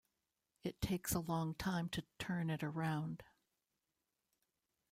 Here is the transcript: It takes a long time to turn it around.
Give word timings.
It 0.63 0.81
takes 0.81 1.13
a 1.13 1.19
long 1.19 1.53
time 1.53 1.87
to 1.89 2.03
turn 2.17 2.49
it 2.49 2.63
around. 2.63 3.21